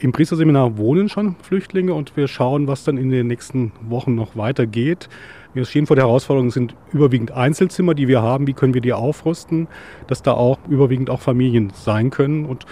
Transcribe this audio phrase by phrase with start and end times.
[0.00, 4.36] Im Priesterseminar wohnen schon Flüchtlinge und wir schauen, was dann in den nächsten Wochen noch
[4.36, 5.08] weitergeht.
[5.54, 8.46] Wir stehen vor der Herausforderung, sind überwiegend Einzelzimmer, die wir haben.
[8.46, 9.66] Wie können wir die aufrüsten,
[10.06, 12.64] dass da auch überwiegend auch Familien sein können und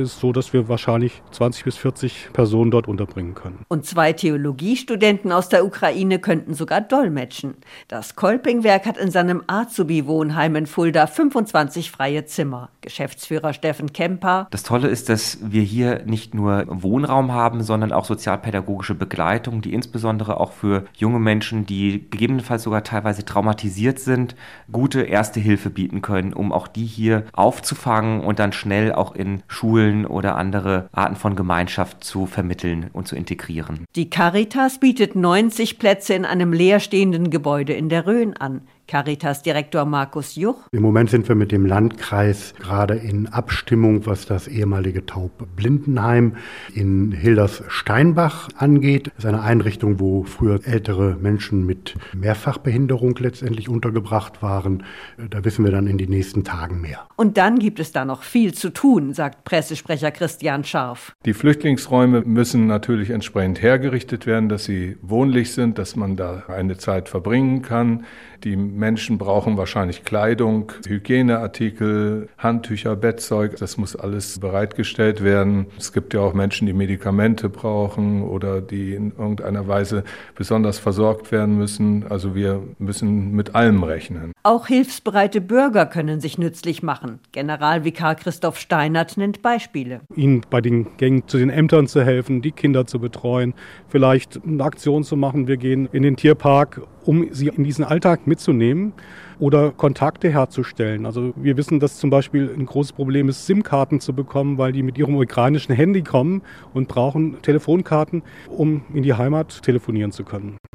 [0.00, 3.64] ist so, dass wir wahrscheinlich 20 bis 40 Personen dort unterbringen können.
[3.68, 7.54] Und zwei Theologiestudenten aus der Ukraine könnten sogar dolmetschen.
[7.88, 12.70] Das Kolpingwerk hat in seinem Azubi-Wohnheim in Fulda 25 freie Zimmer.
[12.80, 14.48] Geschäftsführer Steffen Kemper.
[14.50, 19.74] Das Tolle ist, dass wir hier nicht nur Wohnraum haben, sondern auch sozialpädagogische Begleitung, die
[19.74, 24.34] insbesondere auch für junge Menschen, die gegebenenfalls sogar teilweise traumatisiert sind,
[24.70, 29.42] gute erste Hilfe bieten können, um auch die hier aufzufangen und dann schnell auch in
[29.48, 33.84] Schulen Schulen oder andere Arten von Gemeinschaft zu vermitteln und zu integrieren.
[33.96, 38.62] Die Caritas bietet 90 Plätze in einem leerstehenden Gebäude in der Rhön an.
[38.92, 40.68] Caritas-Direktor Markus Juch.
[40.70, 46.36] Im Moment sind wir mit dem Landkreis gerade in Abstimmung, was das ehemalige Taub-Blindenheim
[46.74, 49.06] in Hilders-Steinbach angeht.
[49.16, 54.82] Das ist eine Einrichtung, wo früher ältere Menschen mit Mehrfachbehinderung letztendlich untergebracht waren.
[55.30, 57.06] Da wissen wir dann in den nächsten Tagen mehr.
[57.16, 61.16] Und dann gibt es da noch viel zu tun, sagt Pressesprecher Christian Scharf.
[61.24, 66.76] Die Flüchtlingsräume müssen natürlich entsprechend hergerichtet werden, dass sie wohnlich sind, dass man da eine
[66.76, 68.04] Zeit verbringen kann.
[68.44, 73.54] Die Menschen brauchen wahrscheinlich Kleidung, Hygieneartikel, Handtücher, Bettzeug.
[73.58, 75.66] Das muss alles bereitgestellt werden.
[75.78, 80.02] Es gibt ja auch Menschen, die Medikamente brauchen oder die in irgendeiner Weise
[80.34, 82.06] besonders versorgt werden müssen.
[82.08, 84.32] Also wir müssen mit allem rechnen.
[84.42, 87.20] Auch hilfsbereite Bürger können sich nützlich machen.
[87.30, 90.00] Generalvikar Christoph Steinert nennt Beispiele.
[90.16, 93.54] Ihnen bei den Gängen zu den Ämtern zu helfen, die Kinder zu betreuen,
[93.86, 95.46] vielleicht eine Aktion zu machen.
[95.46, 98.92] Wir gehen in den Tierpark um sie in diesen Alltag mitzunehmen
[99.38, 101.06] oder Kontakte herzustellen.
[101.06, 104.82] Also wir wissen, dass zum Beispiel ein großes Problem ist, SIM-Karten zu bekommen, weil die
[104.82, 106.42] mit ihrem ukrainischen Handy kommen
[106.74, 110.56] und brauchen Telefonkarten, um in die Heimat telefonieren zu können.